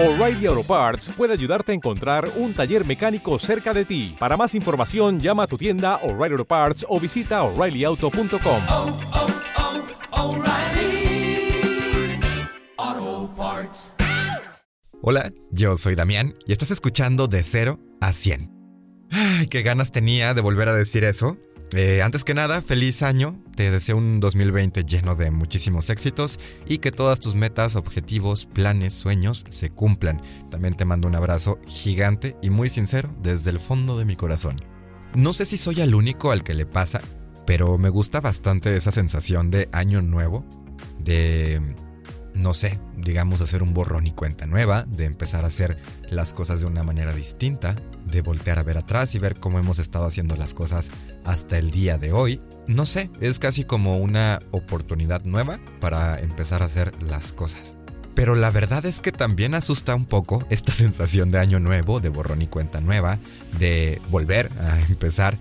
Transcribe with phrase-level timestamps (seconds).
[0.00, 4.14] O'Reilly Auto Parts puede ayudarte a encontrar un taller mecánico cerca de ti.
[4.16, 8.62] Para más información, llama a tu tienda O'Reilly Auto Parts o visita oreillyauto.com.
[8.68, 8.98] oh,
[12.76, 13.92] oh, Parts.
[15.02, 18.52] Hola, yo soy Damián y estás escuchando De 0 a 100.
[19.10, 21.38] Ay, qué ganas tenía de volver a decir eso.
[21.74, 23.38] Eh, antes que nada, feliz año.
[23.54, 28.94] Te deseo un 2020 lleno de muchísimos éxitos y que todas tus metas, objetivos, planes,
[28.94, 30.22] sueños se cumplan.
[30.50, 34.56] También te mando un abrazo gigante y muy sincero desde el fondo de mi corazón.
[35.14, 37.00] No sé si soy el único al que le pasa,
[37.46, 40.44] pero me gusta bastante esa sensación de año nuevo,
[41.00, 41.60] de
[42.34, 45.78] no sé, digamos hacer un borrón y cuenta nueva, de empezar a hacer
[46.10, 47.74] las cosas de una manera distinta,
[48.06, 50.90] de voltear a ver atrás y ver cómo hemos estado haciendo las cosas
[51.24, 52.40] hasta el día de hoy.
[52.66, 57.76] No sé, es casi como una oportunidad nueva para empezar a hacer las cosas.
[58.14, 62.08] Pero la verdad es que también asusta un poco esta sensación de año nuevo, de
[62.08, 63.18] borrón y cuenta nueva,
[63.58, 65.36] de volver a empezar,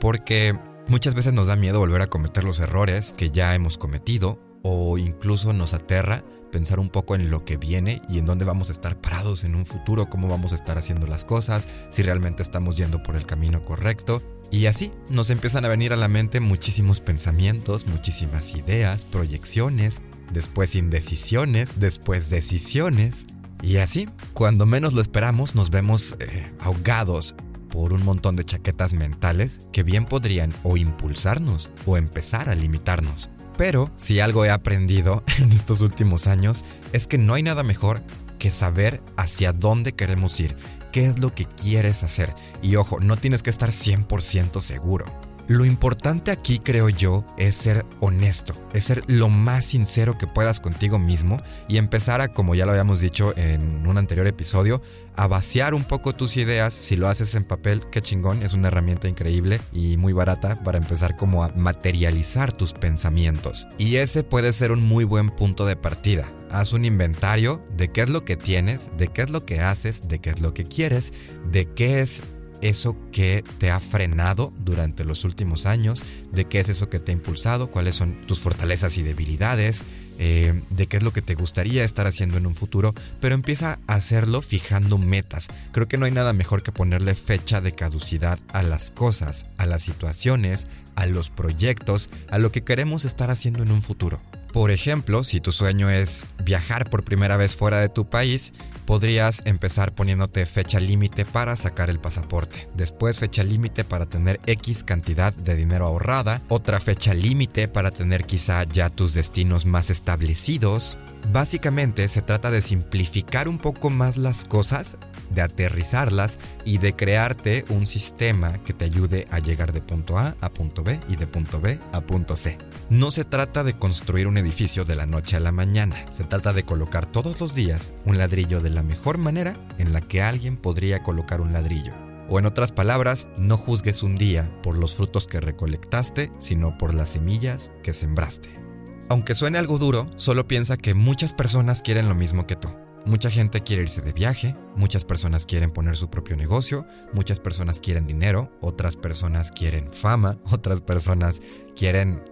[0.00, 0.58] porque
[0.88, 4.98] muchas veces nos da miedo volver a cometer los errores que ya hemos cometido o
[4.98, 8.72] incluso nos aterra pensar un poco en lo que viene y en dónde vamos a
[8.72, 12.76] estar parados en un futuro, cómo vamos a estar haciendo las cosas, si realmente estamos
[12.76, 14.22] yendo por el camino correcto.
[14.50, 20.74] Y así nos empiezan a venir a la mente muchísimos pensamientos, muchísimas ideas, proyecciones, después
[20.74, 23.26] indecisiones, después decisiones.
[23.62, 27.34] Y así, cuando menos lo esperamos, nos vemos eh, ahogados
[27.70, 33.30] por un montón de chaquetas mentales que bien podrían o impulsarnos o empezar a limitarnos.
[33.56, 38.02] Pero si algo he aprendido en estos últimos años es que no hay nada mejor
[38.38, 40.56] que saber hacia dónde queremos ir,
[40.90, 42.34] qué es lo que quieres hacer.
[42.60, 45.06] Y ojo, no tienes que estar 100% seguro.
[45.48, 50.60] Lo importante aquí, creo yo, es ser honesto, es ser lo más sincero que puedas
[50.60, 54.82] contigo mismo y empezar a, como ya lo habíamos dicho en un anterior episodio,
[55.16, 56.72] a vaciar un poco tus ideas.
[56.72, 60.78] Si lo haces en papel, qué chingón, es una herramienta increíble y muy barata para
[60.78, 63.66] empezar como a materializar tus pensamientos.
[63.78, 66.26] Y ese puede ser un muy buen punto de partida.
[66.50, 70.08] Haz un inventario de qué es lo que tienes, de qué es lo que haces,
[70.08, 71.12] de qué es lo que quieres,
[71.50, 72.22] de qué es
[72.62, 76.02] eso que te ha frenado durante los últimos años,
[76.32, 79.84] de qué es eso que te ha impulsado, cuáles son tus fortalezas y debilidades,
[80.18, 83.80] eh, de qué es lo que te gustaría estar haciendo en un futuro, pero empieza
[83.86, 85.48] a hacerlo fijando metas.
[85.72, 89.66] Creo que no hay nada mejor que ponerle fecha de caducidad a las cosas, a
[89.66, 94.20] las situaciones, a los proyectos, a lo que queremos estar haciendo en un futuro.
[94.52, 98.52] Por ejemplo, si tu sueño es viajar por primera vez fuera de tu país,
[98.84, 102.68] podrías empezar poniéndote fecha límite para sacar el pasaporte.
[102.74, 106.42] Después fecha límite para tener X cantidad de dinero ahorrada.
[106.50, 110.98] Otra fecha límite para tener quizá ya tus destinos más establecidos.
[111.30, 114.98] Básicamente se trata de simplificar un poco más las cosas,
[115.30, 120.36] de aterrizarlas y de crearte un sistema que te ayude a llegar de punto A
[120.40, 122.58] a punto B y de punto B a punto C.
[122.90, 126.52] No se trata de construir un edificio de la noche a la mañana, se trata
[126.52, 130.56] de colocar todos los días un ladrillo de la mejor manera en la que alguien
[130.56, 131.94] podría colocar un ladrillo.
[132.28, 136.94] O en otras palabras, no juzgues un día por los frutos que recolectaste, sino por
[136.94, 138.71] las semillas que sembraste.
[139.12, 142.70] Aunque suene algo duro, solo piensa que muchas personas quieren lo mismo que tú.
[143.04, 147.82] Mucha gente quiere irse de viaje, muchas personas quieren poner su propio negocio, muchas personas
[147.82, 151.40] quieren dinero, otras personas quieren fama, otras personas
[151.76, 152.22] quieren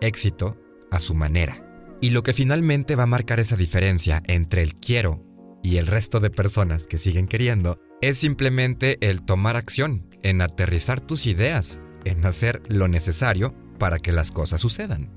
[0.00, 1.54] éxito a su manera.
[2.00, 5.22] Y lo que finalmente va a marcar esa diferencia entre el quiero
[5.62, 11.00] y el resto de personas que siguen queriendo es simplemente el tomar acción, en aterrizar
[11.00, 15.12] tus ideas, en hacer lo necesario para que las cosas sucedan.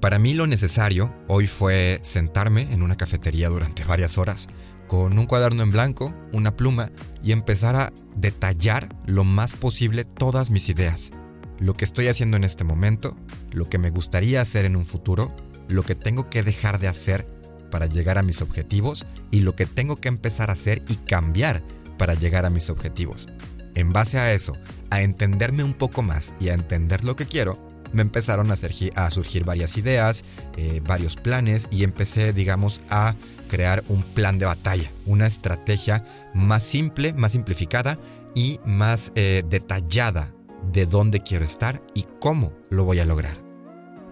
[0.00, 4.48] Para mí lo necesario hoy fue sentarme en una cafetería durante varias horas
[4.88, 6.90] con un cuaderno en blanco, una pluma
[7.22, 11.10] y empezar a detallar lo más posible todas mis ideas.
[11.58, 13.14] Lo que estoy haciendo en este momento,
[13.52, 15.36] lo que me gustaría hacer en un futuro,
[15.68, 17.28] lo que tengo que dejar de hacer
[17.70, 21.62] para llegar a mis objetivos y lo que tengo que empezar a hacer y cambiar
[21.98, 23.28] para llegar a mis objetivos.
[23.74, 24.54] En base a eso,
[24.88, 28.92] a entenderme un poco más y a entender lo que quiero, me empezaron a, surgir,
[28.96, 30.24] a surgir varias ideas,
[30.56, 33.14] eh, varios planes y empecé, digamos, a
[33.48, 36.04] crear un plan de batalla, una estrategia
[36.34, 37.98] más simple, más simplificada
[38.34, 40.32] y más eh, detallada
[40.72, 43.36] de dónde quiero estar y cómo lo voy a lograr.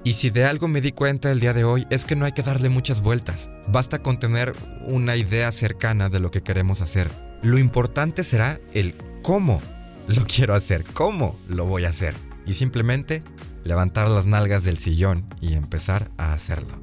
[0.05, 2.33] Y si de algo me di cuenta el día de hoy es que no hay
[2.33, 4.55] que darle muchas vueltas, basta con tener
[4.87, 7.11] una idea cercana de lo que queremos hacer.
[7.43, 9.61] Lo importante será el cómo
[10.07, 12.15] lo quiero hacer, cómo lo voy a hacer.
[12.47, 13.23] Y simplemente
[13.69, 16.83] levantar las nalgas del sillón y empezar a hacerlo.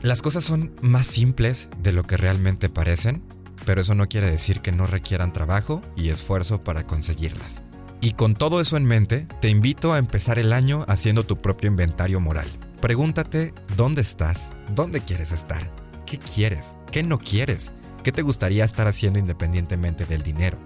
[0.00, 3.22] Las cosas son más simples de lo que realmente parecen,
[3.66, 7.64] pero eso no quiere decir que no requieran trabajo y esfuerzo para conseguirlas.
[8.00, 11.68] Y con todo eso en mente, te invito a empezar el año haciendo tu propio
[11.68, 12.48] inventario moral.
[12.80, 15.60] Pregúntate dónde estás, dónde quieres estar,
[16.06, 17.72] qué quieres, qué no quieres,
[18.04, 20.58] qué te gustaría estar haciendo independientemente del dinero,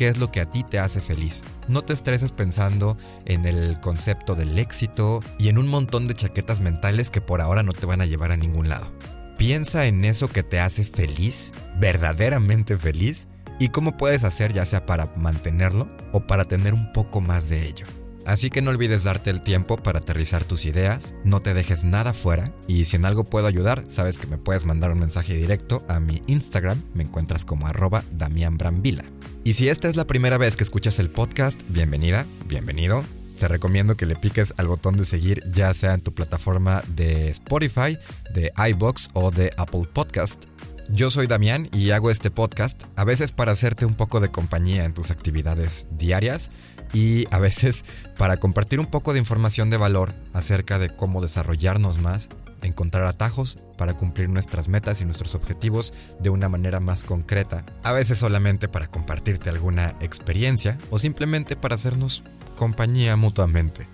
[0.00, 1.42] qué es lo que a ti te hace feliz.
[1.68, 6.62] No te estreses pensando en el concepto del éxito y en un montón de chaquetas
[6.62, 8.90] mentales que por ahora no te van a llevar a ningún lado.
[9.36, 14.86] Piensa en eso que te hace feliz, verdaderamente feliz, y cómo puedes hacer ya sea
[14.86, 17.84] para mantenerlo o para tener un poco más de ello.
[18.26, 22.12] Así que no olvides darte el tiempo para aterrizar tus ideas, no te dejes nada
[22.12, 25.84] fuera y si en algo puedo ayudar, sabes que me puedes mandar un mensaje directo
[25.88, 29.04] a mi Instagram, me encuentras como arroba Damián Brambila.
[29.42, 33.04] Y si esta es la primera vez que escuchas el podcast, bienvenida, bienvenido.
[33.38, 37.30] Te recomiendo que le piques al botón de seguir ya sea en tu plataforma de
[37.30, 37.96] Spotify,
[38.34, 40.44] de iBox o de Apple Podcast.
[40.92, 44.84] Yo soy Damián y hago este podcast a veces para hacerte un poco de compañía
[44.84, 46.50] en tus actividades diarias
[46.92, 47.84] y a veces
[48.18, 52.28] para compartir un poco de información de valor acerca de cómo desarrollarnos más,
[52.62, 57.92] encontrar atajos para cumplir nuestras metas y nuestros objetivos de una manera más concreta, a
[57.92, 62.24] veces solamente para compartirte alguna experiencia o simplemente para hacernos
[62.56, 63.86] compañía mutuamente.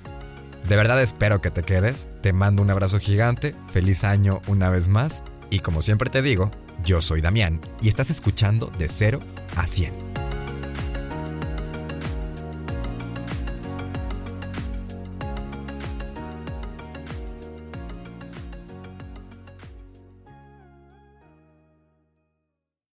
[0.67, 4.89] De verdad espero que te quedes, te mando un abrazo gigante, feliz año una vez
[4.89, 6.51] más y como siempre te digo,
[6.87, 9.19] yo soy Damián y estás escuchando de 0
[9.57, 10.06] a 100.